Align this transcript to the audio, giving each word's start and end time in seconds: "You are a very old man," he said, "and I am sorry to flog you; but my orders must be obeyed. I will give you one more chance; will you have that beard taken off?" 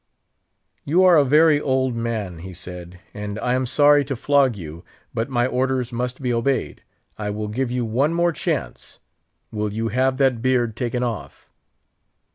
"You 0.83 1.03
are 1.03 1.15
a 1.15 1.23
very 1.23 1.61
old 1.61 1.95
man," 1.95 2.39
he 2.39 2.55
said, 2.55 2.99
"and 3.13 3.37
I 3.37 3.53
am 3.53 3.67
sorry 3.67 4.03
to 4.05 4.15
flog 4.15 4.55
you; 4.55 4.83
but 5.13 5.29
my 5.29 5.45
orders 5.45 5.93
must 5.93 6.23
be 6.23 6.33
obeyed. 6.33 6.81
I 7.19 7.29
will 7.29 7.47
give 7.49 7.69
you 7.69 7.85
one 7.85 8.11
more 8.11 8.31
chance; 8.31 8.99
will 9.51 9.71
you 9.71 9.89
have 9.89 10.17
that 10.17 10.41
beard 10.41 10.75
taken 10.75 11.03
off?" 11.03 11.51